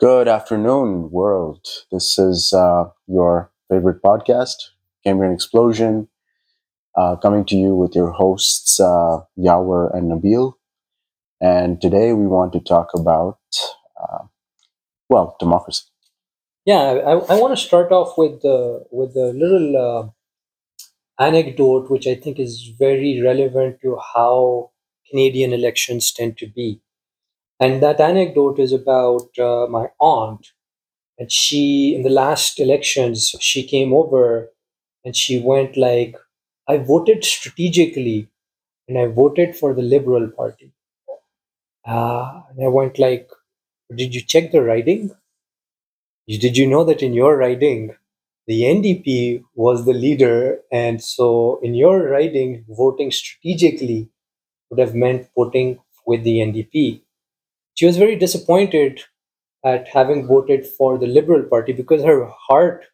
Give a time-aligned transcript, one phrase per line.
[0.00, 1.66] Good afternoon, world.
[1.92, 4.54] This is uh, your favorite podcast,
[5.04, 6.08] Cambrian Explosion,
[6.96, 10.54] uh, coming to you with your hosts, uh, Yawer and Nabil.
[11.40, 13.38] And today we want to talk about,
[14.02, 14.24] uh,
[15.08, 15.84] well, democracy.
[16.64, 18.40] Yeah, I, I want to start off with
[18.90, 20.12] with a little
[21.18, 24.70] uh, anecdote, which I think is very relevant to how
[25.10, 26.80] Canadian elections tend to be.
[27.58, 30.52] And that anecdote is about uh, my aunt.
[31.18, 34.52] And she, in the last elections, she came over
[35.04, 36.16] and she went like,
[36.68, 38.28] I voted strategically
[38.88, 40.72] and I voted for the Liberal Party.
[41.86, 43.30] Uh, and I went like,
[43.94, 45.12] did you check the riding?
[46.28, 47.96] Did you know that in your riding,
[48.46, 54.10] the NDP was the leader, and so in your riding, voting strategically
[54.70, 57.03] would have meant voting with the NDP.
[57.74, 59.00] She was very disappointed
[59.64, 62.84] at having voted for the Liberal Party because her heart,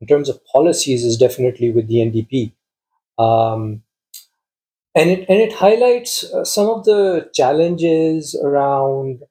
[0.00, 2.52] in terms of policies, is definitely with the NDP.
[3.18, 3.82] Um,
[4.94, 9.22] and it and it highlights uh, some of the challenges around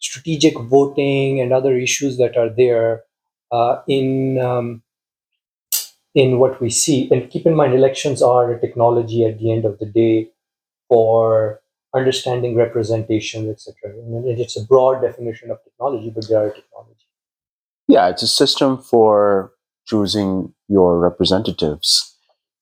[0.00, 3.02] strategic voting and other issues that are there
[3.52, 4.82] uh, in um,
[6.14, 7.08] in what we see.
[7.10, 10.30] And keep in mind, elections are a technology at the end of the day
[10.88, 11.60] for
[11.94, 13.74] understanding representation, etc.
[13.90, 17.06] And it's a broad definition of technology, but they are technology.
[17.88, 19.52] Yeah, it's a system for
[19.86, 22.16] choosing your representatives.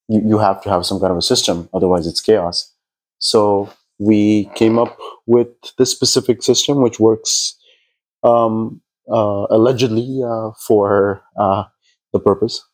[0.08, 2.72] You, you have to have some kind of a system, otherwise, it's chaos.
[3.18, 7.56] So, we came up with this specific system, which works
[8.22, 8.80] um,
[9.10, 11.64] uh, allegedly uh, for uh,
[12.12, 12.64] the purpose.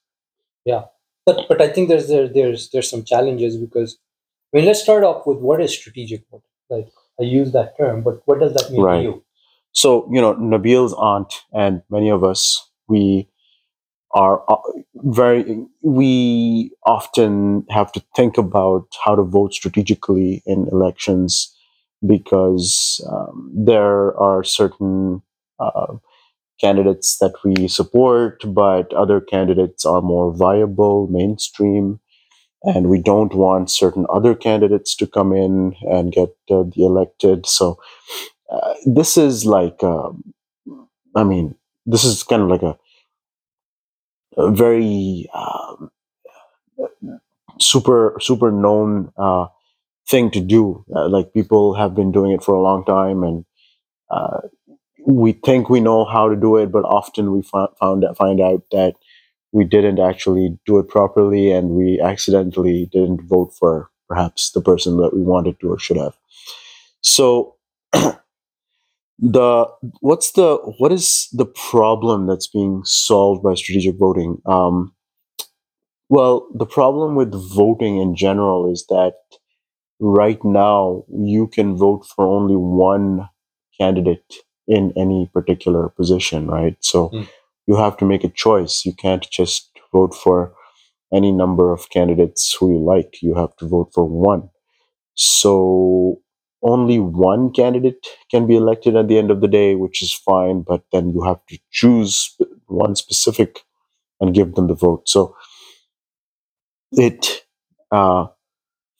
[0.65, 0.85] Yeah,
[1.27, 3.99] but but I think there's there, there's there's some challenges because
[4.53, 6.45] I mean let's start off with what is strategic voting.
[6.69, 6.89] Like
[7.21, 8.99] I use that term, but what does that mean Right.
[8.99, 9.25] to you?
[9.73, 13.29] So, you know, Nabil's aunt and many of us, we
[14.13, 14.57] are uh,
[14.97, 21.55] very, we often have to think about how to vote strategically in elections
[22.05, 25.23] because um, there are certain
[25.61, 25.95] uh,
[26.61, 32.01] candidates that we support, but other candidates are more viable, mainstream,
[32.65, 37.47] and we don't want certain other candidates to come in and get uh, the elected.
[37.47, 37.79] So,
[38.51, 40.35] uh, this is like, um,
[41.17, 41.57] I mean,
[41.87, 42.79] this is kind of like a,
[44.37, 45.91] a very um,
[47.59, 49.47] super super known uh,
[50.09, 50.85] thing to do.
[50.95, 53.47] Uh, like people have been doing it for a long time, and
[54.11, 54.41] uh,
[55.07, 58.63] we think we know how to do it, but often we fi- found find out
[58.73, 58.95] that
[59.53, 64.97] we didn't actually do it properly, and we accidentally didn't vote for perhaps the person
[64.99, 66.15] that we wanted to or should have.
[67.03, 67.57] So
[69.19, 69.67] the
[70.01, 74.95] what's the what is the problem that's being solved by strategic voting um
[76.09, 79.15] well the problem with voting in general is that
[80.01, 83.29] right now you can vote for only one
[83.79, 84.35] candidate
[84.69, 87.29] in any particular position right so Mm.
[87.71, 88.85] You have to make a choice.
[88.85, 90.53] You can't just vote for
[91.15, 93.23] any number of candidates who you like.
[93.23, 94.51] You have to vote for one.
[95.15, 96.21] So
[96.65, 100.63] only one candidate can be elected at the end of the day, which is fine,
[100.63, 102.37] but then you have to choose
[102.67, 103.61] one specific
[104.21, 105.09] and give them the vote.
[105.09, 105.37] So
[106.93, 107.45] it
[107.93, 108.27] uh,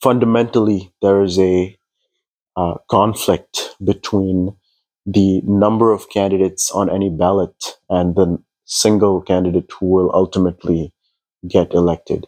[0.01, 1.77] fundamentally there is a
[2.55, 4.55] uh, conflict between
[5.05, 7.55] the number of candidates on any ballot
[7.89, 8.39] and the
[8.71, 10.93] single candidate who will ultimately
[11.47, 12.25] get elected.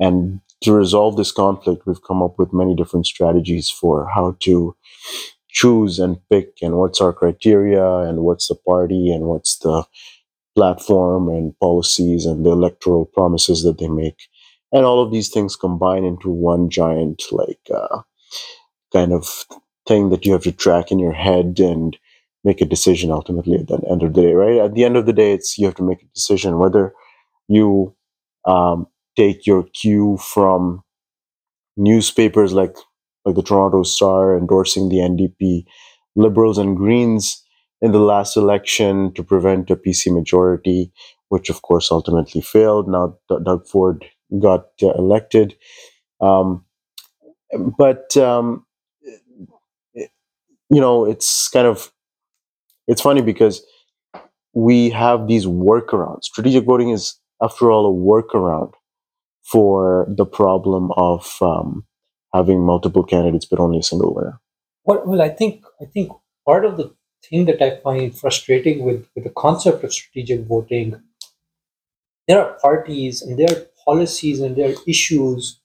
[0.00, 4.76] And to resolve this conflict, we've come up with many different strategies for how to
[5.48, 9.84] choose and pick and what's our criteria and what's the party and what's the
[10.56, 14.18] platform and policies and the electoral promises that they make.
[14.72, 18.02] And all of these things combine into one giant, like, uh,
[18.92, 19.46] kind of
[19.86, 21.96] thing that you have to track in your head and
[22.46, 24.58] make a decision ultimately at the end of the day, right?
[24.60, 26.94] At the end of the day, it's you have to make a decision whether
[27.48, 27.96] you
[28.46, 30.82] um, take your cue from
[31.76, 32.76] newspapers like
[33.24, 35.66] like the Toronto Star endorsing the NDP,
[36.14, 37.42] Liberals and Greens
[37.82, 40.92] in the last election to prevent a PC majority,
[41.28, 42.88] which of course ultimately failed.
[42.88, 44.04] Now D- Doug Ford
[44.40, 45.56] got uh, elected,
[46.20, 46.64] um,
[47.78, 48.66] but um,
[49.94, 51.90] you know it's kind of
[52.86, 53.64] it's funny because
[54.54, 56.24] we have these workarounds.
[56.24, 58.72] Strategic voting is, after all, a workaround
[59.44, 61.84] for the problem of um,
[62.34, 64.40] having multiple candidates but only a single winner.
[64.82, 66.12] What well, I think I think
[66.44, 66.94] part of the
[67.28, 71.00] thing that I find frustrating with, with the concept of strategic voting.
[72.28, 75.60] There are parties and there are policies and there are issues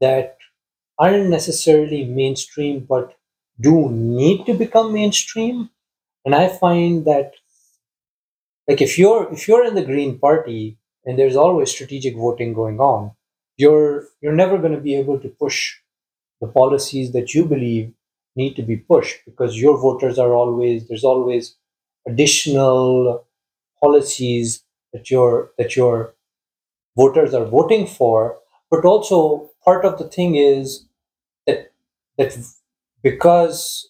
[0.00, 0.36] that
[0.98, 3.14] aren't necessarily mainstream but
[3.60, 5.70] do need to become mainstream.
[6.28, 7.36] And I find that
[8.68, 10.76] like if you're if you're in the Green Party
[11.06, 13.12] and there's always strategic voting going on,
[13.56, 15.76] you're you're never going to be able to push
[16.42, 17.94] the policies that you believe
[18.36, 21.56] need to be pushed because your voters are always there's always
[22.06, 23.24] additional
[23.80, 26.14] policies that your that your
[26.94, 28.36] voters are voting for.
[28.70, 30.84] But also part of the thing is
[31.46, 31.72] that
[32.18, 32.36] that
[33.02, 33.88] because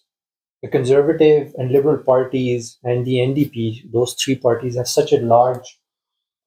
[0.61, 5.79] the conservative and liberal parties and the ndp those three parties have such a large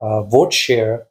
[0.01, 1.07] uh, vote share.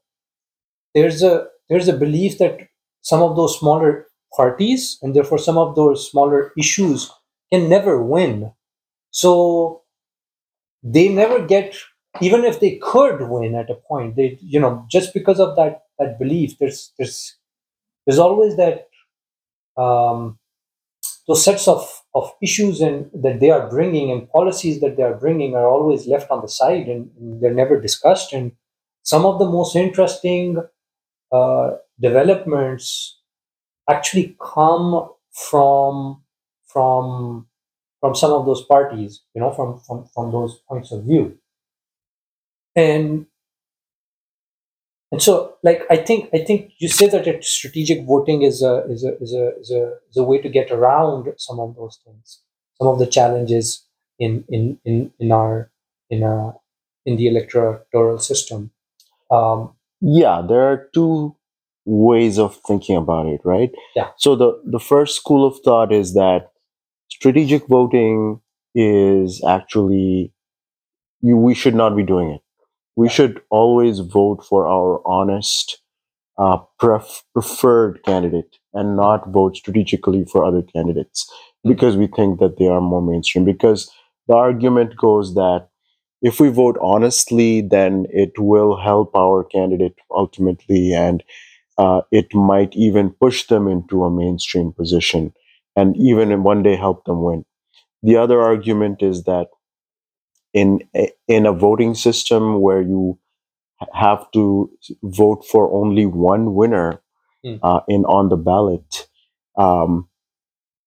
[0.93, 2.59] There's a there's a belief that
[3.01, 7.11] some of those smaller parties and therefore some of those smaller issues
[7.51, 8.51] can never win.
[9.11, 9.83] So
[10.83, 11.75] they never get
[12.21, 15.83] even if they could win at a point they you know just because of that
[15.99, 17.37] that belief there's there's
[18.05, 18.87] there's always that
[19.77, 20.39] um,
[21.27, 25.15] those sets of of issues and that they are bringing and policies that they are
[25.15, 28.33] bringing are always left on the side and, and they're never discussed.
[28.33, 28.51] And
[29.03, 30.57] some of the most interesting
[31.31, 33.19] uh, developments
[33.89, 36.23] actually come from
[36.67, 37.47] from
[37.99, 41.37] from some of those parties you know from from, from those points of view.
[42.75, 43.27] And
[45.11, 49.03] and so like i think i think you say that strategic voting is a is
[49.03, 52.41] a is a is a is a way to get around some of those things
[52.77, 53.85] some of the challenges
[54.19, 55.71] in in in, in our
[56.09, 56.53] in a
[57.05, 58.71] in the electoral system
[59.31, 61.35] um, Yeah, there are two
[61.85, 63.71] ways of thinking about it, right?
[63.95, 64.09] Yeah.
[64.17, 66.51] So the the first school of thought is that
[67.09, 68.41] strategic voting
[68.75, 70.33] is actually
[71.21, 72.41] you, we should not be doing it.
[72.95, 75.81] We should always vote for our honest,
[76.37, 81.29] uh, pref- preferred candidate and not vote strategically for other candidates
[81.63, 83.45] because we think that they are more mainstream.
[83.45, 83.91] Because
[84.27, 85.69] the argument goes that
[86.21, 91.23] if we vote honestly, then it will help our candidate ultimately, and
[91.77, 95.33] uh, it might even push them into a mainstream position
[95.75, 97.45] and even in one day help them win.
[98.03, 99.47] The other argument is that
[100.53, 103.19] in a, in a voting system where you
[103.93, 104.71] have to
[105.03, 107.01] vote for only one winner
[107.45, 107.59] Mm.
[107.63, 109.07] uh, in on the ballot,
[109.57, 110.07] um,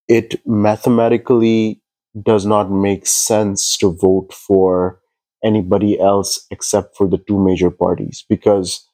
[0.08, 1.80] it mathematically
[2.22, 5.00] does not make sense to vote for
[5.44, 8.88] anybody else except for the two major parties because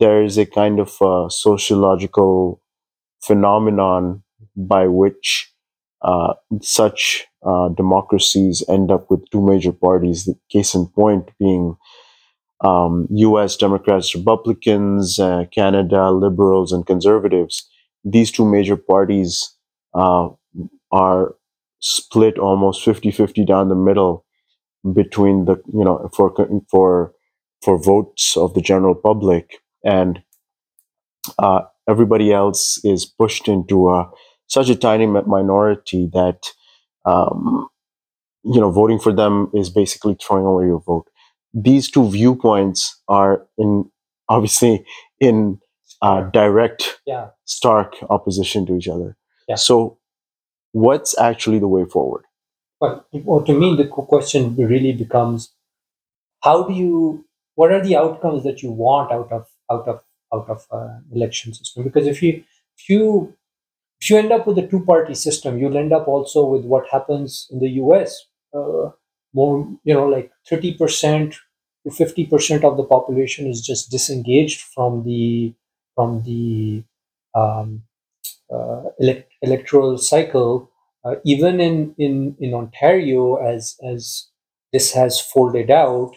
[0.00, 2.60] there is a kind of uh sociological
[3.22, 4.22] phenomenon
[4.56, 5.52] by which
[6.02, 10.24] uh, such uh, democracies end up with two major parties.
[10.24, 11.76] The case in point being
[12.62, 13.56] um, U.S.
[13.56, 17.68] Democrats, Republicans, uh, Canada Liberals, and Conservatives.
[18.04, 19.54] These two major parties
[19.94, 20.28] uh,
[20.92, 21.34] are
[21.80, 24.24] split almost 50-50 down the middle
[24.94, 26.34] between the you know for
[26.70, 27.12] for
[27.62, 30.22] for votes of the general public and
[31.38, 34.10] uh, everybody else is pushed into a,
[34.46, 36.46] such a tiny minority that
[37.04, 37.68] um,
[38.44, 41.06] you know voting for them is basically throwing away your vote.
[41.52, 43.90] These two viewpoints are in
[44.28, 44.84] obviously
[45.18, 45.58] in
[46.02, 49.16] uh, direct, yeah stark opposition to each other.
[49.48, 49.56] Yeah.
[49.56, 49.98] So,
[50.72, 52.24] what's actually the way forward?
[52.80, 55.52] But well, to me, the question really becomes:
[56.42, 57.26] How do you?
[57.56, 60.02] What are the outcomes that you want out of out of
[60.32, 61.82] out of uh, election system?
[61.82, 62.44] Because if you
[62.78, 63.34] if you
[64.00, 66.86] if you end up with a two party system, you'll end up also with what
[66.90, 68.26] happens in the U.S.
[68.54, 68.90] Uh,
[69.34, 71.36] more, you know, like thirty percent
[71.84, 75.54] to fifty percent of the population is just disengaged from the
[75.94, 76.82] from the
[77.34, 77.82] um,
[78.52, 80.70] uh, elect- electoral cycle,
[81.04, 84.28] uh, even in, in, in Ontario, as as
[84.72, 86.12] this has folded out,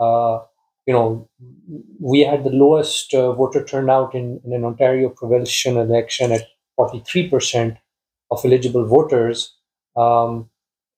[0.00, 0.40] uh,
[0.86, 1.28] you know,
[2.00, 6.42] we had the lowest uh, voter turnout in, in an Ontario provincial election at
[6.78, 7.78] 43%
[8.30, 9.54] of eligible voters.
[9.96, 10.50] Um,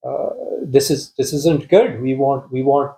[0.07, 0.29] uh,
[0.63, 2.01] this is this isn't good.
[2.01, 2.95] We want we want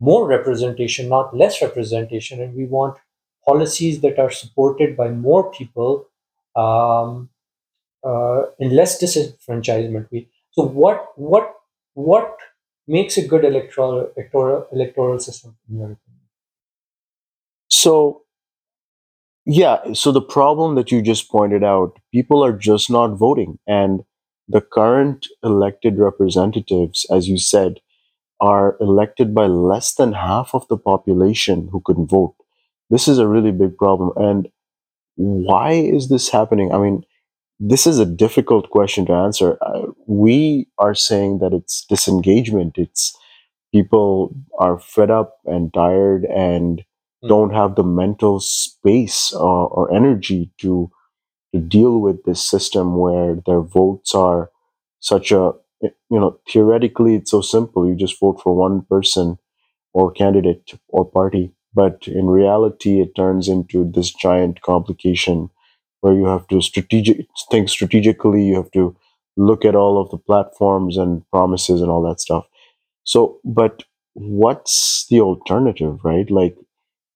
[0.00, 2.98] more representation, not less representation, and we want
[3.46, 6.06] policies that are supported by more people
[6.56, 7.30] um,
[8.04, 10.08] uh, and less disenfranchisement.
[10.10, 11.54] We so what what
[11.94, 12.36] what
[12.86, 16.10] makes a good electoral electoral electoral system in your opinion?
[17.70, 18.22] So,
[19.46, 23.58] yeah, so the problem that you just pointed out, people are just not voting.
[23.66, 24.02] And
[24.48, 27.80] the current elected representatives, as you said,
[28.40, 32.34] are elected by less than half of the population who could vote.
[32.90, 34.12] This is a really big problem.
[34.16, 34.48] And
[35.16, 36.72] why is this happening?
[36.72, 37.04] I mean,
[37.58, 39.58] this is a difficult question to answer.
[39.62, 42.78] Uh, we are saying that it's disengagement.
[42.78, 43.16] It's
[43.72, 46.82] people are fed up and tired and.
[47.22, 47.28] Hmm.
[47.28, 50.90] don't have the mental space or, or energy to
[51.54, 54.50] to deal with this system where their votes are
[55.00, 55.52] such a
[55.84, 57.86] eh, you know theoretically it's so simple.
[57.88, 59.38] You just vote for one person
[59.92, 65.50] or candidate or party but in reality it turns into this giant complication
[66.00, 68.96] where you have to strategic think strategically you have to
[69.36, 72.46] look at all of the platforms and promises and all that stuff.
[73.04, 73.84] So but
[74.14, 76.30] what's the alternative right?
[76.30, 76.56] Like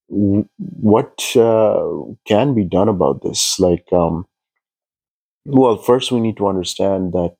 [0.09, 1.89] what uh,
[2.27, 3.59] can be done about this?
[3.59, 4.27] Like um
[5.45, 7.35] well first we need to understand that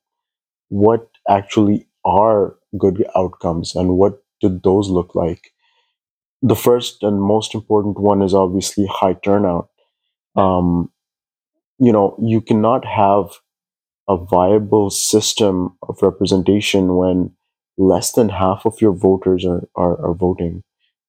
[0.69, 5.51] what actually are good outcomes and what do those look like?
[6.41, 9.69] The first and most important one is obviously high turnout.
[10.35, 10.91] Um
[11.79, 13.31] you know you cannot have
[14.09, 17.31] a viable system of representation when
[17.77, 20.63] less than half of your voters are, are, are voting.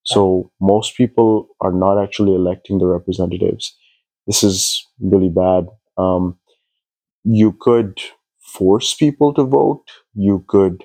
[0.07, 3.77] So most people are not actually electing the representatives.
[4.27, 5.69] This is really bad.
[5.99, 6.39] Um,
[7.25, 8.01] you could
[8.41, 9.85] force people to vote.
[10.15, 10.85] You could,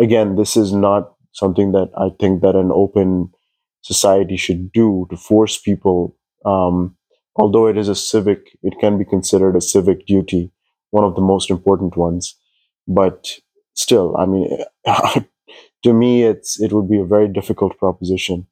[0.00, 3.32] again, this is not something that I think that an open
[3.82, 6.16] society should do to force people.
[6.44, 6.96] Um,
[7.36, 10.52] although it is a civic, it can be considered a civic duty,
[10.90, 12.36] one of the most important ones.
[12.88, 13.38] But
[13.74, 14.58] still, I mean,
[15.82, 18.46] to me, it's it would be a very difficult proposition.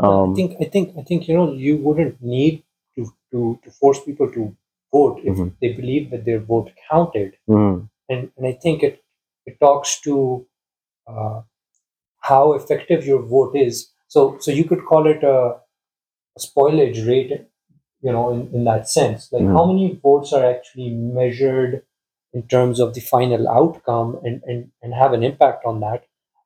[0.00, 2.64] Well, I Um, think I think I think you know you wouldn't need
[2.96, 4.54] to to, to force people to
[4.92, 5.52] vote if Mhm.
[5.60, 9.02] they believe that their vote counted, mm, and and I think it
[9.46, 10.46] it talks to
[11.08, 11.42] uh,
[12.20, 13.92] how effective your vote is.
[14.08, 15.38] So so you could call it a,
[16.36, 17.32] a spoilage rate,
[18.02, 19.32] you know, in, in that sense.
[19.32, 19.68] Like how Mhm.
[19.72, 21.82] many votes are actually measured
[22.32, 26.04] in terms of the final outcome and and, and have an impact on that.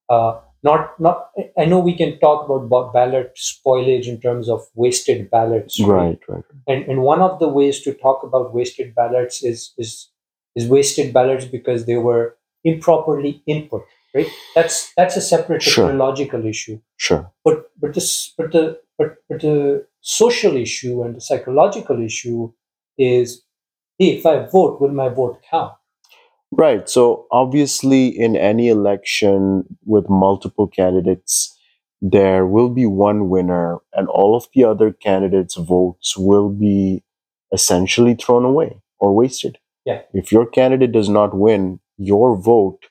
[0.09, 5.31] Uh, not not I know we can talk about ballot spoilage in terms of wasted
[5.31, 6.45] ballots, right, right.
[6.67, 10.11] and and one of the ways to talk about wasted ballots is is
[10.55, 13.85] is wasted ballots because they were improperly input
[14.15, 15.87] right that's that's a separate Sure.
[15.87, 17.31] technological issue Sure.
[17.45, 22.53] but but this but the but, but the social issue and the psychological issue
[22.99, 23.43] is
[23.99, 25.75] hey if i vote will my vote count
[26.53, 26.89] Right.
[26.89, 31.53] So obviously, in any election with multiple candidates,
[32.01, 37.03] there will be one winner, and all of the other candidates' votes will be
[37.53, 39.59] essentially thrown away or wasted.
[39.85, 40.03] Yeah.
[40.13, 42.87] If your candidate does not win, your vote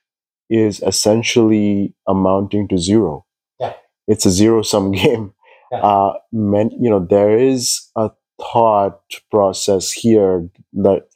[0.49, 3.25] is essentially amounting to zero.
[3.59, 3.73] Yeah.
[4.07, 5.33] It's a zero sum game.
[5.71, 5.79] Yeah.
[5.79, 8.99] Uh, men, you know, there is a thought
[9.31, 11.07] process here that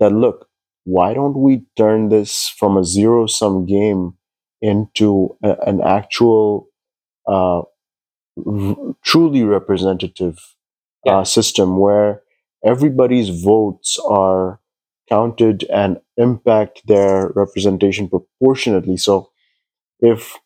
[0.00, 0.48] that look
[0.84, 4.14] why don't we turn this from a zero sum game
[4.62, 6.68] into a, an actual
[7.28, 7.62] uh,
[8.46, 10.38] r- truly representative
[11.04, 11.18] Yeah.
[11.20, 12.22] uh, system where
[12.64, 14.60] everybody's votes are
[15.08, 19.30] counted and impact their representation proportionately so
[20.00, 20.38] if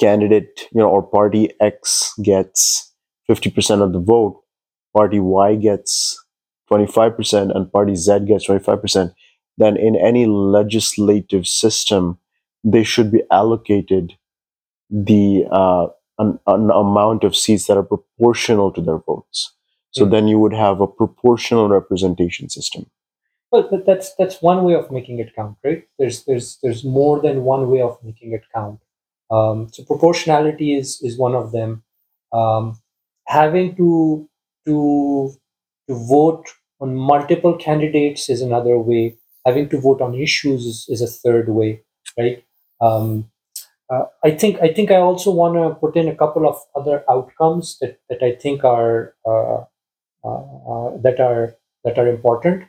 [0.00, 2.92] candidate you know or party x gets
[3.28, 4.42] 50% of the vote
[4.96, 6.16] party y gets
[6.70, 9.14] 25% and party z gets 25%
[9.56, 12.18] then in any legislative system
[12.64, 14.14] they should be allocated
[14.90, 15.86] the uh,
[16.18, 19.54] an, an amount of seats that are proportional to their votes.
[19.92, 20.10] So Mm.
[20.10, 22.86] then you would have a proportional representation system.
[23.50, 25.84] Well but that's that's one way of making it count right?
[25.98, 28.80] There's there's there's more than one way of making it count.
[29.30, 31.82] Um, so proportionality is is one of them.
[32.32, 32.78] Um,
[33.26, 34.28] having to
[34.66, 35.32] to
[35.88, 36.44] to vote
[36.80, 39.16] on multiple candidates is another way
[39.46, 41.82] having to vote on issues is, is a third way
[42.18, 42.44] right
[42.80, 43.30] um,
[43.90, 47.04] uh, I think I think I also want to put in a couple of other
[47.10, 49.64] outcomes that, that I think are uh,
[50.24, 52.64] uh, uh, that are that are important.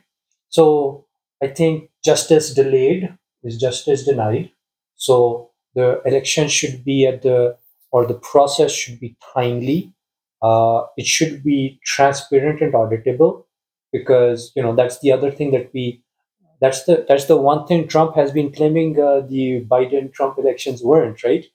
[0.48, 1.06] So
[1.42, 4.50] I think justice delayed is justice denied.
[4.96, 7.56] So the election should be at the
[7.92, 9.92] or the process should be timely.
[10.42, 13.44] Uh, it should be transparent and auditable
[13.92, 16.02] because you know that's the other thing that we
[16.60, 20.82] that's the that's the one thing Trump has been claiming uh, the Biden Trump elections
[20.82, 21.46] weren't right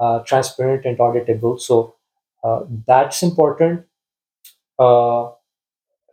[0.00, 1.60] uh, transparent and auditable.
[1.60, 1.94] So
[2.42, 3.84] uh, that's important.
[4.78, 5.30] Uh,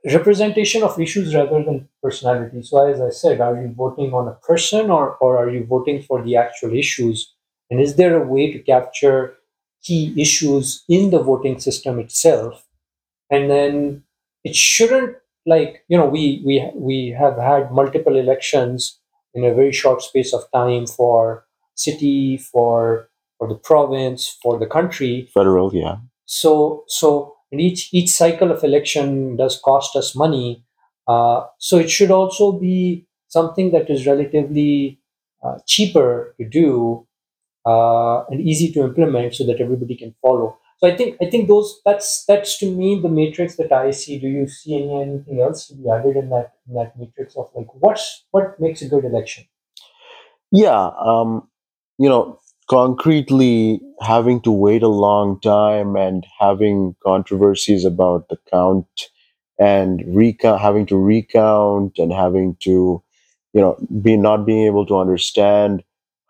[0.05, 2.61] representation of issues rather than personality.
[2.63, 6.01] So, as I said, are you voting on a person or, or are you voting
[6.01, 7.33] for the actual issues?
[7.69, 9.35] And is there a way to capture
[9.83, 12.65] key issues in the voting system itself?
[13.29, 14.03] And then
[14.43, 18.99] it shouldn't like you know we we we have had multiple elections
[19.33, 21.45] in a very short space of time for
[21.75, 25.97] city for for the province for the country Federal, yeah.
[26.25, 30.63] so so and each each cycle of election does cost us money
[31.07, 34.99] uh, so it should also be something that is relatively
[35.43, 37.07] uh, cheaper to do
[37.65, 40.57] uh, and easy to implement so that everybody can follow.
[40.79, 44.17] So i think i think those that's that's to me the matrix that i see.
[44.17, 47.51] Do you see any anything else to be added in that in that matrix of
[47.55, 49.45] like what's what makes a good election?
[50.51, 51.47] Yeah, um,
[51.97, 52.39] you know,
[52.69, 59.09] concretely having to wait a long time and having controversies about the count
[59.59, 63.03] and recount, having to recount and having to,
[63.53, 65.83] you know, be not being able to understand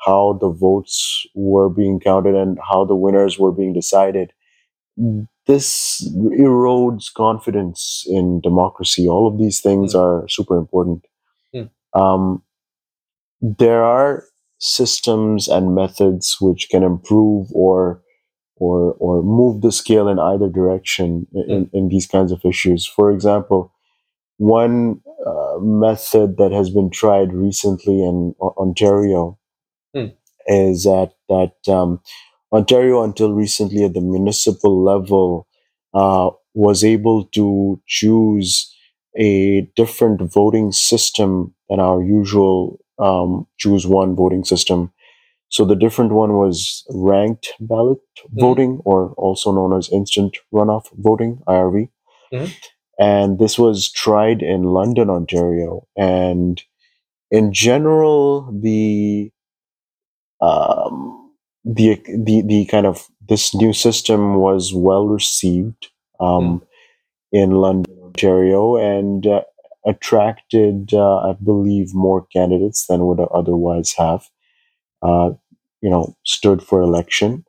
[0.06, 4.34] how the votes were being counted and how the winners were being decided.
[5.48, 9.08] This erodes confidence in democracy.
[9.08, 11.06] All of these things Hmm, are super important.
[11.54, 12.44] hmm, Um,
[13.42, 14.26] there are
[14.60, 18.02] systems and methods which can improve or
[18.58, 22.86] or or move the scale in either direction hmm, in, in these kinds of issues.
[22.86, 23.74] For example,
[24.38, 29.38] one uh, method that has been tried recently in O- Ontario
[30.48, 32.02] is that that um,
[32.52, 35.48] Ontario, until recently at the municipal level,
[35.94, 38.74] uh, was able to choose
[39.18, 44.92] a different voting system than our usual um, choose one voting system.
[45.50, 48.00] So the different one was ranked ballot
[48.36, 51.90] hmm, voting, or also known as instant runoff voting (IRV).
[52.32, 52.52] hmm,
[53.00, 55.88] And this was tried in London, Ontario.
[55.98, 56.62] And
[57.32, 59.32] in general, the
[60.42, 61.32] um,
[61.64, 66.62] the the the kind of this new system was well received um,
[67.32, 69.42] in London, Ontario, and uh,
[69.86, 74.26] attracted, uh, I believe, more candidates than would otherwise have.
[75.02, 75.32] Uh,
[75.82, 77.46] you know, stood for election,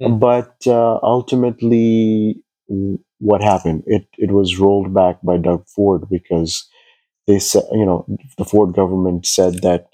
[0.00, 2.42] hmm, but uh, ultimately,
[3.18, 3.84] what happened?
[3.86, 6.68] It it was rolled back by Doug Ford because
[7.26, 8.06] they said, you know,
[8.38, 9.88] the Ford government said that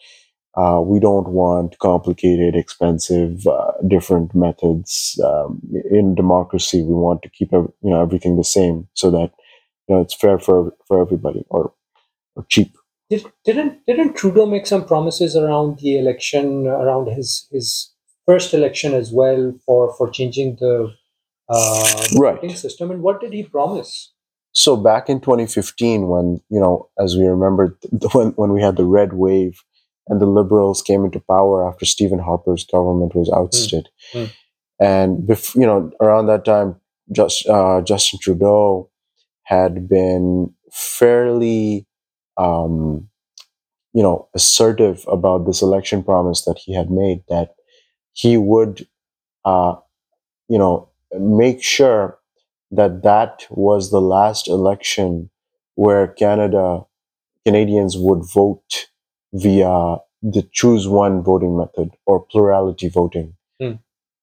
[0.56, 5.20] uh, we don't want complicated, expensive, uh, different methods.
[5.24, 9.32] Um, in democracy, we want to keep you know everything the same so that
[9.88, 11.72] you know it's fair for for everybody or,
[12.36, 12.74] or cheap.
[13.10, 17.92] Did, didn't didn't Trudeau make some promises around the election, around his his
[18.26, 20.92] first election as well for for changing the
[21.48, 22.34] uh, the Right.
[22.36, 22.90] voting system?
[22.90, 24.12] And what did he promise?
[24.52, 27.78] So back in 2015, when you know, as we remember,
[28.12, 29.62] when when we had the red wave
[30.08, 34.24] and the Liberals came into power after Stephen Harper's government was Hmm, ousted, hmm,
[34.80, 36.76] and bef- you know, around that time,
[37.12, 38.90] just uh, Justin Trudeau
[39.44, 41.86] had been fairly
[42.36, 43.08] um,
[43.92, 47.54] you know assertive about this election promise that he had made that
[48.12, 48.86] he would
[49.44, 49.76] uh,
[50.48, 52.18] you know make sure
[52.70, 55.30] that that was the last election
[55.74, 56.82] where Canada
[57.46, 58.88] Canadians would vote
[59.36, 63.34] via the choose one voting method or plurality voting.
[63.60, 63.74] hmm,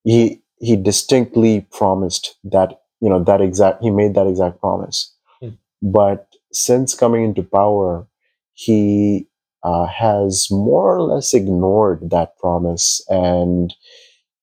[0.03, 5.49] He he distinctly promised that you know that exact he made that exact promise hmm,
[5.81, 8.07] but since coming into power,
[8.53, 9.27] he
[9.63, 13.73] uh, has more or less ignored that promise and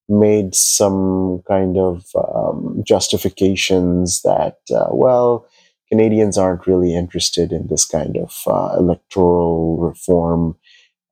[0.09, 5.47] made some kind of um, justifications that, uh, well,
[5.89, 10.57] Canadians aren't really interested in this kind of uh, electoral reform.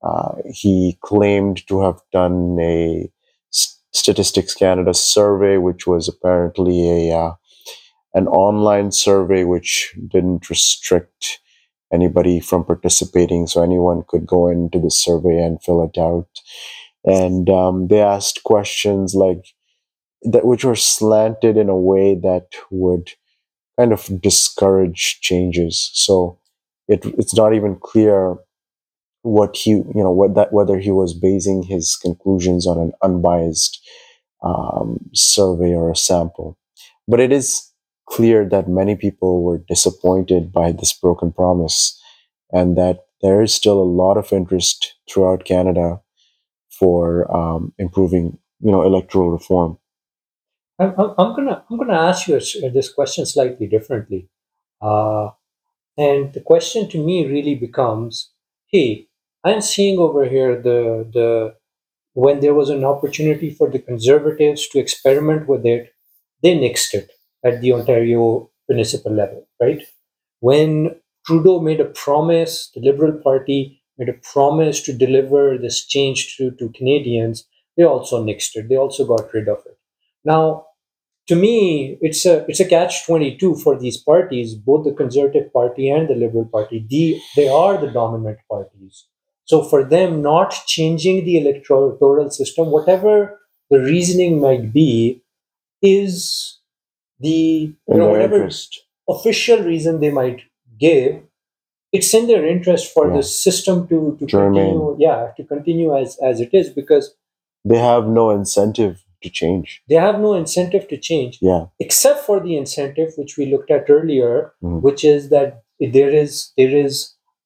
[0.01, 3.11] Uh, he claimed to have done a
[3.91, 7.33] Statistics Canada survey, which was apparently a uh,
[8.13, 11.39] an online survey which didn't restrict
[11.91, 16.29] anybody from participating, so anyone could go into the survey and fill it out.
[17.03, 19.45] And um, they asked questions like
[20.23, 23.11] that, which were slanted in a way that would
[23.79, 25.89] kind of discourage changes.
[25.93, 26.37] So
[26.87, 28.37] it, it's not even clear
[29.23, 33.79] what he, you know, what that whether he was basing his conclusions on an unbiased
[34.43, 36.57] um, survey or a sample.
[37.07, 37.71] But it is
[38.09, 41.99] clear that many people were disappointed by this broken promise
[42.51, 45.99] and that there is still a lot of interest throughout Canada
[46.71, 49.77] for um, improving, you know, electoral reform.
[50.79, 52.39] I'm, I'm gonna I'm gonna ask you
[52.71, 54.29] this question slightly differently.
[54.81, 55.31] Uh,
[55.97, 58.31] And the question to me really becomes,
[58.71, 59.08] hey,
[59.43, 61.55] I'm seeing over here the the
[62.13, 65.93] when there was an opportunity for the conservatives to experiment with it,
[66.43, 67.11] they nixed it
[67.45, 69.83] at the Ontario municipal level, right?
[70.41, 76.37] When Trudeau made a promise, the Liberal Party made a promise to deliver this change
[76.37, 77.45] to, to Canadians,
[77.77, 78.69] they also nixed it.
[78.69, 79.77] They also got rid of it.
[80.25, 80.67] Now,
[81.27, 85.53] to me, it's a it's a catch twenty two for these parties, both the Conservative
[85.53, 86.85] Party and the Liberal Party.
[86.89, 89.07] The, they are the dominant parties.
[89.49, 93.39] So for them, not changing the electoral system, whatever
[93.71, 95.23] the reasoning might be,
[95.81, 96.59] is
[97.19, 98.71] the you know whatever interest.
[99.09, 100.41] official reason they might
[100.79, 101.13] give.
[101.91, 103.15] It's in their interest for Yeah.
[103.17, 107.05] the system to to continue, yeah, to continue as as it is because
[107.71, 109.67] They have no incentive to change.
[109.89, 111.33] they have no incentive to change.
[111.51, 111.63] Yeah.
[111.85, 114.33] except for the incentive which we looked at earlier,
[114.63, 114.81] Mhm.
[114.87, 115.49] which is that
[115.95, 116.93] there is there is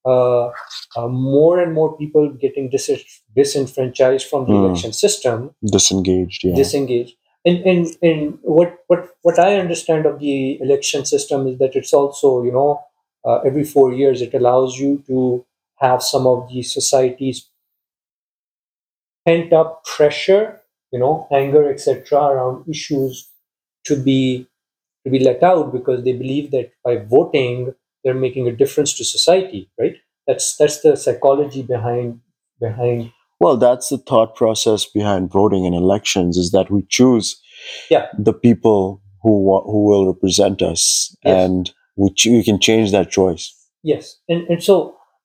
[0.06, 0.48] uh,
[0.96, 4.66] uh, more and more people getting dis- disenfranchised from the Mm.
[4.66, 6.44] election system, Disengaged.
[6.44, 6.56] Yeah.
[6.56, 7.16] disengaged.
[7.46, 11.94] And, and and what what what I understand of the election system is that it's
[11.94, 12.82] also you know
[13.26, 15.46] uh, every four years it allows you to
[15.80, 17.50] have some of the society's
[19.26, 20.62] pent up pressure,
[20.92, 23.30] you know, anger, etc., around issues
[23.86, 24.48] to be
[25.04, 29.04] to be let out because they believe that by voting they're making a difference to
[29.04, 29.96] society, right?
[30.28, 32.20] That's that's the psychology behind
[32.60, 37.28] behind Well, that's the thought process behind voting in elections is that we choose
[37.90, 38.06] Yeah.
[38.18, 39.34] the people who
[39.72, 41.44] who will represent us, Yes.
[41.50, 43.44] and we, ch- we can change that choice.
[43.84, 44.06] yes.
[44.30, 44.76] And and so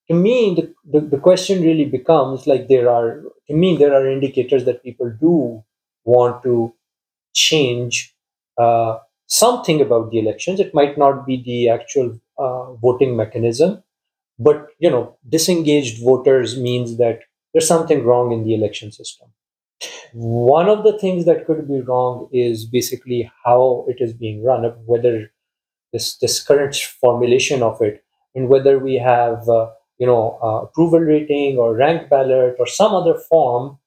[0.09, 4.07] to me the, the, the question really becomes like there are to me there are
[4.17, 5.63] indicators that people do
[6.05, 6.55] want to
[7.35, 8.15] change
[8.59, 10.61] uh, something about the elections.
[10.61, 13.83] It might not be the actual uh, voting mechanism,
[14.39, 17.21] but you know, disengaged voters means that
[17.53, 19.29] there's something wrong in the election system.
[20.13, 24.65] One of the things that could be wrong is basically how it is being run,
[24.87, 25.31] whether
[25.93, 31.01] this this current formulation of it, and whether we have uh, you know uh, approval
[31.01, 33.79] rating or rank ballot or some other form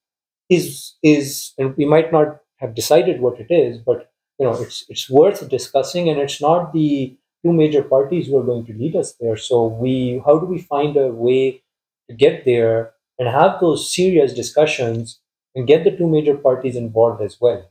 [0.50, 4.86] is is and we might not have decided what it is, but you know it's
[4.90, 8.95] it's worth discussing, and it's not the two major parties who are going to lead
[8.95, 9.38] us there.
[9.38, 11.63] So we how do we find a way
[12.10, 15.19] to get there and have those serious discussions
[15.56, 17.69] and get the two major parties involved as well?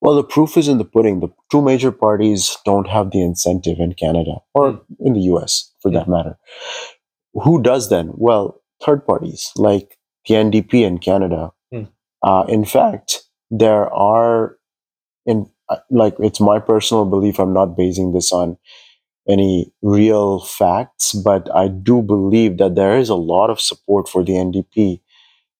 [0.00, 1.20] Well, the proof is in the pudding.
[1.20, 5.92] The two major parties don't have the incentive in Canada or in the US for
[5.92, 6.36] that matter.
[7.34, 8.10] Who does then?
[8.14, 11.52] Well, third parties like the NDP in Canada.
[11.72, 11.84] Hmm.
[12.22, 14.56] Uh, in fact, there are,
[15.24, 17.38] in uh, like it's my personal belief.
[17.38, 18.58] I'm not basing this on
[19.28, 24.24] any real facts, but I do believe that there is a lot of support for
[24.24, 25.00] the NDP,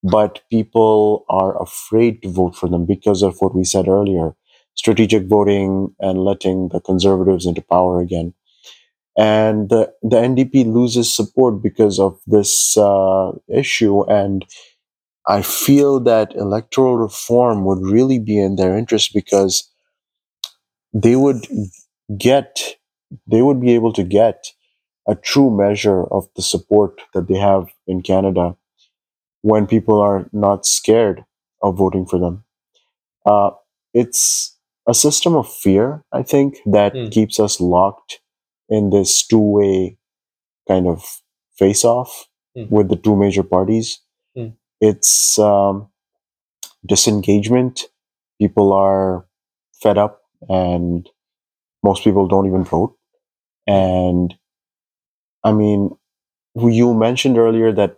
[0.03, 4.35] but people are afraid to vote for them because of what we said earlier
[4.75, 8.33] strategic voting and letting the conservatives into power again.
[9.19, 14.05] And the, the NDP loses support because of this uh, issue.
[14.11, 14.45] And
[15.29, 19.71] I feel that electoral reform would really be in their interest because
[20.93, 21.47] they would
[22.19, 22.77] get,
[23.27, 24.45] they would be able to get
[25.09, 28.57] a true measure of the support that they have in Canada
[29.43, 31.25] when people are not scared
[31.63, 32.45] of voting for them.
[33.27, 33.51] Uh,
[33.95, 34.57] it's
[34.89, 37.09] a system of fear, I think, that Hmm.
[37.09, 38.21] keeps us locked
[38.69, 39.99] in this two way
[40.69, 41.05] kind of
[41.59, 42.67] face off Hmm.
[42.71, 44.01] with the two major parties.
[44.37, 44.49] Hmm.
[44.81, 45.89] It's um,
[46.87, 47.85] disengagement.
[48.41, 49.27] People are
[49.83, 51.09] fed up, and
[51.83, 52.97] most people don't even vote.
[53.67, 54.35] And
[55.45, 55.91] I mean,
[56.55, 57.97] you mentioned earlier that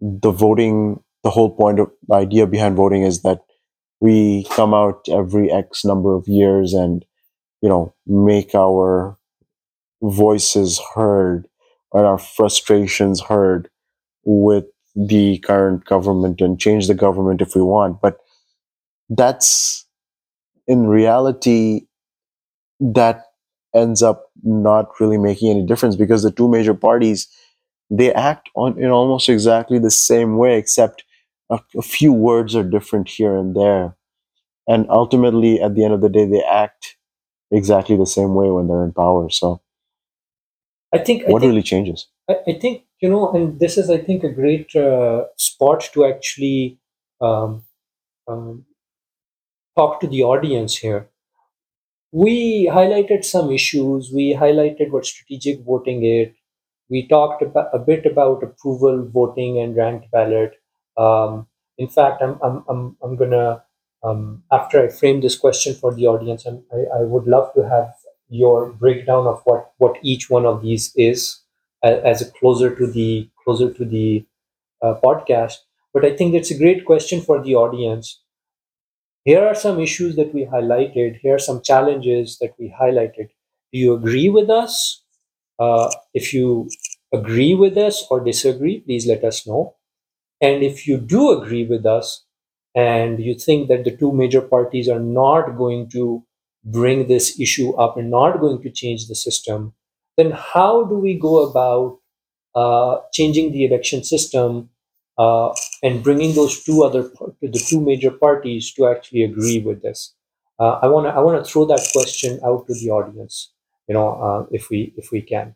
[0.00, 3.40] the voting, the whole point of the idea behind voting is that
[4.00, 7.04] we come out every X number of years and,
[7.62, 9.18] you know, make our
[10.02, 11.48] voices heard
[11.92, 13.68] and our frustrations heard
[14.24, 18.00] with the current government and change the government if we want.
[18.00, 18.18] But
[19.08, 19.86] that's
[20.66, 21.86] in reality,
[22.80, 23.24] that
[23.74, 27.28] ends up not really making any difference because the two major parties
[27.90, 31.04] they act on in almost exactly the same way except
[31.50, 33.96] a, a few words are different here and there.
[34.66, 36.96] And ultimately at the end of the day they act
[37.50, 39.30] exactly the same way when they're in power.
[39.30, 39.62] So
[40.92, 42.08] I think I what think really changes?
[42.28, 46.06] I, I think you know, and this is I think a great uh, spot to
[46.06, 46.78] actually
[47.20, 47.64] um,
[48.26, 48.64] um,
[49.76, 51.08] talk to the audience here.
[52.12, 54.10] We highlighted some issues.
[54.12, 56.28] We highlighted what strategic voting is.
[56.90, 60.54] we talked about, a bit about approval voting and ranked ballot.
[60.98, 63.62] Um, in fact, I'm, I'm, I'm, I'm going to,
[64.04, 67.68] um, after I frame this question for the audience, I'm, I, I would love to
[67.68, 67.94] have
[68.30, 71.40] your breakdown of what, what each one of these is
[71.84, 74.26] as, a closer to the closer to the
[74.82, 75.58] uh, podcast.
[75.94, 78.22] But I think it's a great question for the audience.
[79.26, 81.20] Here are some issues that we highlighted.
[81.20, 83.28] Here are some challenges that we highlighted.
[83.72, 85.02] Do you agree with us?
[85.58, 86.70] Uh, if you
[87.12, 89.76] agree with us or disagree, please let us know.
[90.40, 92.24] And if you do agree with us
[92.74, 96.24] and you think that the two major parties are not going to
[96.64, 99.74] bring this issue up and not going to change the system,
[100.18, 101.98] then how do we go about
[102.54, 104.70] uh, changing the election system
[105.18, 110.14] uh, and bringing those two other the two major parties to actually agree with this?
[110.58, 113.52] Uh, I want to I want to throw that question out to the audience.
[113.88, 115.54] You know, uh, if we if we can.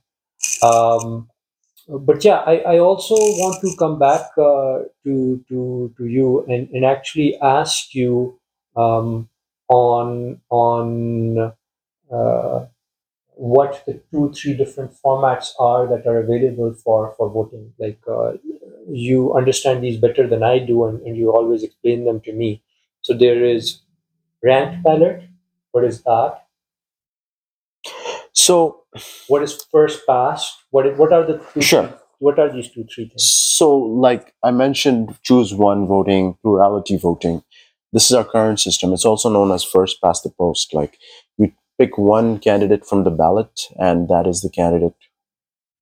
[0.63, 1.29] Um,
[1.89, 6.69] but yeah, I, I also want to come back uh, to to to you and,
[6.71, 8.39] and actually ask you
[8.77, 9.29] um,
[9.69, 11.53] on on
[12.13, 12.67] uh,
[13.41, 17.73] what the two three different formats are that are available for for voting.
[17.79, 18.33] Like uh,
[18.89, 22.63] you understand these better than I do, and, and you always explain them to me.
[23.03, 23.81] So there is
[24.45, 25.23] ranked ballot.
[25.73, 26.45] What is that?
[28.33, 28.85] So,
[29.29, 30.57] What is first past?
[30.71, 31.89] What what are the two, Sure.
[32.19, 33.25] What are these two three things?
[33.25, 37.43] so like I mentioned, choose one voting, plurality voting.
[37.93, 38.93] This is our current system.
[38.93, 40.75] It's also known as first past the post.
[40.75, 40.99] Like
[41.39, 44.95] you pick one candidate from the ballot, and that is the candidate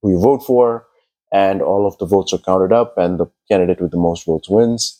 [0.01, 0.87] who you vote for,
[1.33, 4.49] and all of the votes are counted up, and the candidate with the most votes
[4.49, 4.99] wins.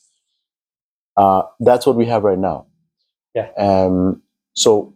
[1.18, 2.68] Uh, that's what we have right now.
[3.36, 3.50] Yeah.
[3.58, 4.24] Um,
[4.56, 4.94] so,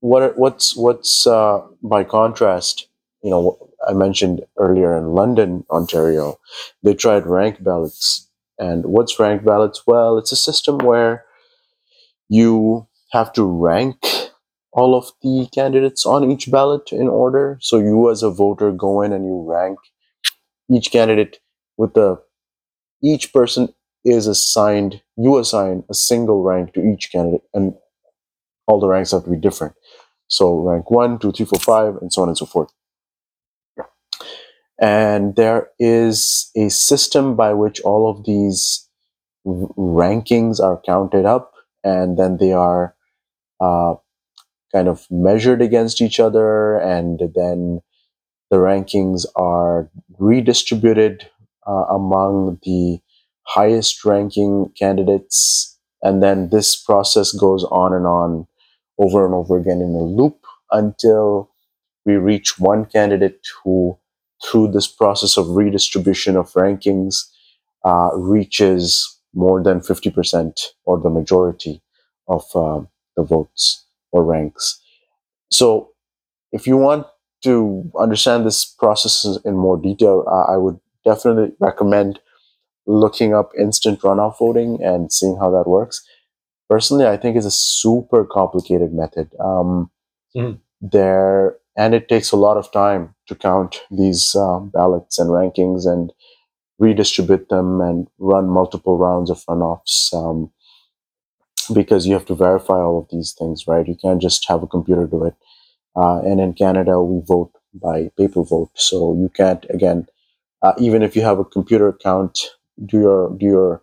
[0.00, 2.88] what are- what's what's uh, by contrast?
[3.22, 6.38] You know, I mentioned earlier in London, Ontario,
[6.82, 8.28] they tried rank ballots.
[8.58, 9.86] And what's rank ballots?
[9.86, 11.24] Well, it's a system where
[12.28, 13.96] you have to rank
[14.72, 17.58] all of the candidates on each ballot in order.
[17.60, 19.78] So you as a voter go in and you rank
[20.70, 21.38] each candidate
[21.76, 22.20] with the
[23.02, 23.72] each person
[24.04, 27.74] is assigned you assign a single rank to each candidate and
[28.66, 29.74] all the ranks have to be different.
[30.28, 32.70] So rank one, two, three, four, five, and so on and so forth.
[34.80, 38.88] And there is a system by which all of these
[39.46, 41.52] rankings are counted up
[41.82, 42.94] and then they are
[43.60, 43.94] uh,
[44.72, 47.80] kind of measured against each other and then
[48.50, 51.28] the rankings are redistributed
[51.66, 53.00] uh, among the
[53.44, 55.78] highest ranking candidates.
[56.02, 58.46] And then this process goes on and on
[58.98, 61.50] over and over again in a loop until
[62.04, 63.98] we reach one candidate who
[64.44, 67.24] through this process of redistribution of rankings
[67.84, 70.52] uh, reaches more than 50%
[70.84, 71.82] or the majority
[72.28, 72.80] of uh,
[73.16, 74.80] the votes or ranks
[75.50, 75.90] so
[76.52, 77.06] if you want
[77.42, 82.20] to understand this process in more detail, I would definitely recommend
[82.86, 86.02] looking up instant runoff voting and seeing how that works.
[86.68, 89.30] Personally, I think it's a super complicated method.
[89.40, 89.90] Um,
[90.36, 90.60] Mhm.
[90.80, 95.86] There and it takes a lot of time to count these um, ballots and rankings
[95.86, 96.12] and
[96.78, 100.12] redistribute them and run multiple rounds of runoffs.
[100.14, 100.50] Um,
[101.74, 103.86] because you have to verify all of these things, right?
[103.86, 105.34] You can't just have a computer do it.
[105.96, 110.06] Uh, and in Canada, we vote by paper vote, so you can't again,
[110.62, 112.38] uh, even if you have a computer count,
[112.86, 113.82] do your do your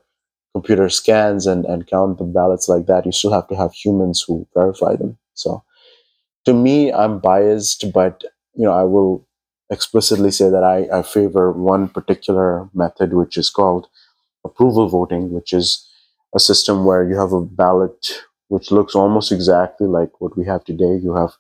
[0.53, 3.05] computer scans and and count the ballots like that.
[3.05, 5.17] You still have to have humans who verify them.
[5.35, 5.63] So,
[6.45, 8.23] to me, I'm biased, but
[8.55, 9.25] you know, I will
[9.71, 13.87] explicitly say that I, I favor one particular method, which is called
[14.45, 15.84] approval voting, which is
[16.35, 20.63] a system where you have a ballot which looks almost exactly like what we have
[20.63, 20.99] today.
[21.01, 21.33] You have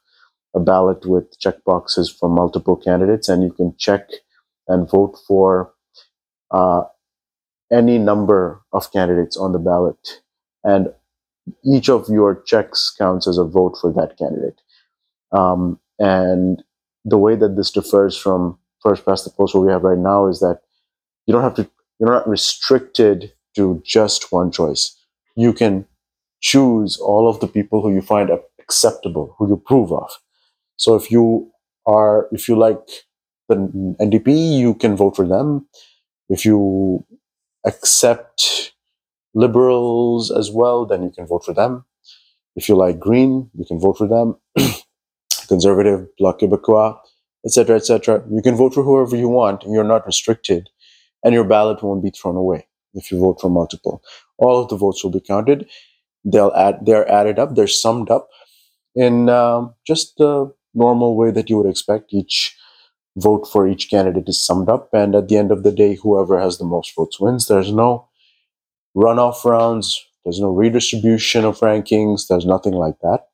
[0.55, 4.09] a ballot with checkboxes for multiple candidates, and you can check
[4.67, 5.73] and vote for
[6.51, 6.83] uh,
[7.71, 10.21] any number of candidates on the ballot.
[10.63, 10.91] And
[11.63, 14.59] each of your checks counts as a vote for that candidate.
[15.31, 16.63] Um, and
[17.03, 20.27] the way that this differs from first past the post what we have right now
[20.27, 20.61] is that
[21.27, 24.95] you don't have to you're not restricted to just one choice.
[25.35, 25.85] You can
[26.41, 30.09] choose all of the people who you find acceptable who you approve of.
[30.77, 31.51] So if you
[31.85, 32.85] are if you like
[33.47, 33.55] the
[34.01, 34.27] ndp
[34.59, 35.67] you can vote for them.
[36.29, 37.05] If you
[37.65, 38.73] accept
[39.33, 41.85] liberals as well then you can vote for them.
[42.55, 44.35] If you like green you can vote for them.
[45.47, 46.97] Conservative bloc québécois
[47.45, 48.23] etc., etc.
[48.31, 50.67] You can vote for whoever you want, and you're not restricted,
[51.23, 54.01] and your ballot won't be thrown away if you vote for multiple.
[54.37, 55.67] All of the votes will be counted.
[56.23, 56.85] They'll add.
[56.85, 57.55] They're added up.
[57.55, 58.29] They're summed up
[58.95, 62.13] in um, just the normal way that you would expect.
[62.13, 62.55] Each
[63.17, 66.39] vote for each candidate is summed up, and at the end of the day, whoever
[66.39, 67.47] has the most votes wins.
[67.47, 68.07] There's no
[68.95, 70.03] runoff rounds.
[70.23, 72.27] There's no redistribution of rankings.
[72.27, 73.27] There's nothing like that.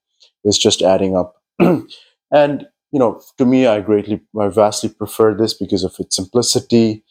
[0.43, 1.35] It's just adding up.
[1.59, 7.03] and you know, to me, I greatly, I vastly prefer this because of its simplicity.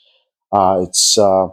[0.53, 1.49] Uh, it's uh,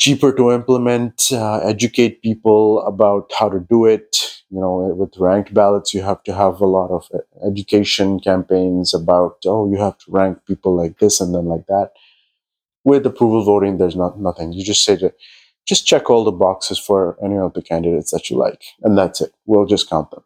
[0.00, 4.16] cheaper to implement, uh, educate people about how to do it.
[4.50, 7.08] You know, with ranked ballots, you have to have a lot of
[7.46, 11.92] education campaigns about, oh, you have to rank people like this and then like that.
[12.84, 14.52] With approval voting, there's not nothing.
[14.52, 15.14] You just say to
[15.66, 19.20] just check all the boxes for any of the candidates that you like, and that's
[19.22, 19.32] it.
[19.46, 20.24] We'll just count them.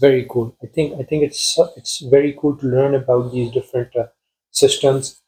[0.00, 0.56] Very cool.
[0.62, 4.06] I think I think it's it's very cool to learn about these different uh,
[4.50, 5.22] systems.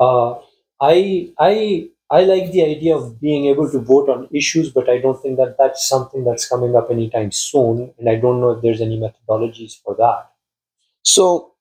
[0.00, 0.36] Uh,
[0.80, 4.98] I I I like the idea of being able to vote on issues, but I
[4.98, 8.60] don't think that that's something that's coming up anytime soon, and I don't know if
[8.60, 10.30] there's any methodologies for that.
[11.02, 11.54] So,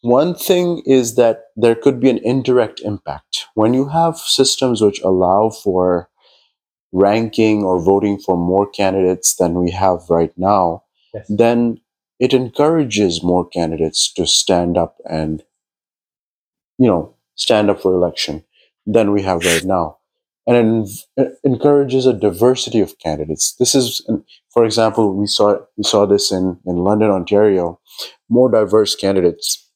[0.00, 5.00] one thing is that there could be an indirect impact when you have systems which
[5.02, 6.10] allow for
[6.92, 10.82] ranking or voting for more candidates than we have right now,
[11.14, 11.26] Yes.
[11.28, 11.80] then
[12.18, 15.44] it encourages more candidates to stand up and,
[16.78, 18.44] you know, stand up for election
[18.86, 19.98] than we have right now.
[20.46, 23.54] And it encourages a diversity of candidates.
[23.58, 24.06] This is,
[24.52, 27.80] for example, we saw we saw this in, in London, Ontario.
[28.28, 29.70] More diverse candidates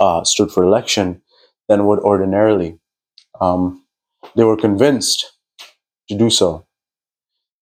[0.00, 1.22] uh, stood for election
[1.68, 2.78] than would ordinarily.
[3.40, 3.84] Um,
[4.36, 5.26] they were convinced
[6.08, 6.66] to do so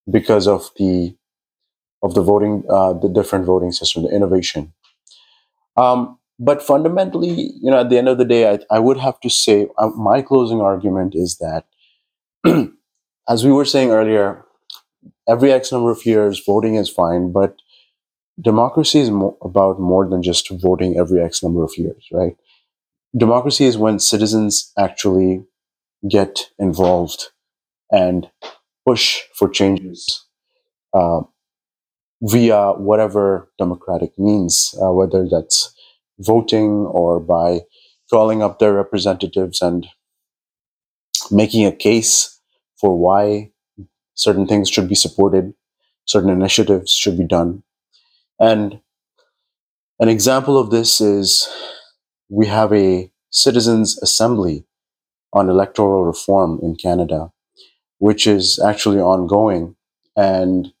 [0.09, 1.15] because of the
[2.03, 4.73] of the voting, uh, the different voting system, the innovation.
[5.75, 9.19] Um, but fundamentally, you know, at the end of the day, I, I would have
[9.21, 11.65] to say uh, my closing argument is that,
[13.29, 14.45] as we were saying earlier,
[15.29, 17.57] every X number of years, voting is fine, but
[18.41, 22.35] democracy is mo- about more than just voting every X number of years, right?
[23.17, 25.43] Democracy is when citizens actually
[26.09, 27.29] get involved
[27.91, 28.29] and
[28.87, 30.25] push for changes
[30.93, 31.21] uh,
[32.21, 35.73] via whatever democratic means, uh, whether that's
[36.19, 37.61] voting or by
[38.09, 39.87] calling up their representatives and
[41.31, 42.39] making a case
[42.79, 43.51] for why
[44.13, 45.53] certain things should be supported,
[46.05, 47.63] certain initiatives should be done.
[48.39, 48.79] And
[49.99, 51.47] an example of this is
[52.29, 54.65] we have a citizens' assembly
[55.33, 57.31] on electoral reform in Canada,
[57.99, 59.75] which is actually ongoing.
[60.15, 60.71] And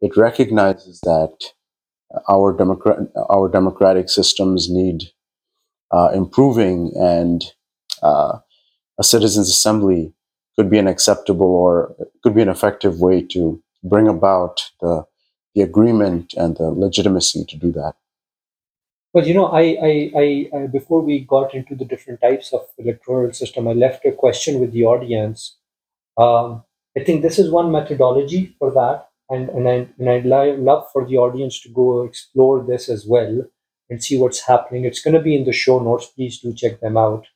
[0.00, 1.53] it recognizes that
[2.28, 2.98] our democrat
[3.30, 5.10] our democratic systems need
[5.90, 7.44] uh, improving, and
[8.02, 8.38] uh,
[8.98, 10.12] a citizens' assembly
[10.56, 15.04] could be an acceptable or could be an effective way to bring about the
[15.54, 17.94] the agreement and the legitimacy to do that.
[19.12, 22.66] Well, you know, I, I, I, I before we got into the different types of
[22.78, 25.56] electoral system, I left a question with the audience.
[26.16, 26.64] Um,
[26.96, 30.86] I think this is one methodology for that, and and I and I'd li- love
[30.92, 33.42] for the audience to go explore this as well
[33.90, 34.84] and see what's happening.
[34.84, 36.06] It's going to be in the show notes.
[36.06, 37.26] Please do check them out.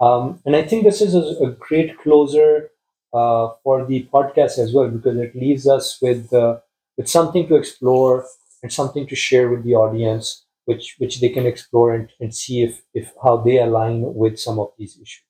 [0.00, 2.70] Um, and I think this is a, a great closer
[3.12, 6.58] uh, for the podcast as well because it leaves us with uh,
[6.96, 8.26] with something to explore
[8.62, 12.62] and something to share with the audience, which which they can explore and, and see
[12.62, 15.22] if if how they align with some of these issues.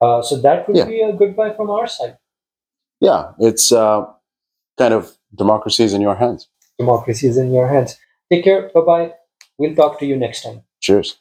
[0.00, 0.84] Uh, so that would Yeah.
[0.84, 2.18] be a goodbye from our side.
[3.00, 4.06] Yeah, it's uh,
[4.78, 6.48] kind of democracy is in your hands.
[6.78, 7.96] Democracy is in your hands.
[8.30, 8.70] Take care.
[8.74, 9.12] Bye bye.
[9.58, 10.62] We'll talk to you next time.
[10.80, 11.18] Cheers.